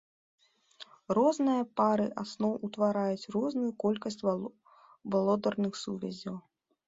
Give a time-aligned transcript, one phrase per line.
[1.17, 4.19] Розныя пары асноў утвараюць розную колькасць
[5.13, 6.35] вадародных сувязяў.